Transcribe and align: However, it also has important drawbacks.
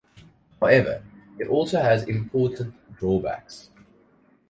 However, 0.59 1.03
it 1.37 1.47
also 1.47 1.79
has 1.79 2.01
important 2.05 2.73
drawbacks. 2.97 3.69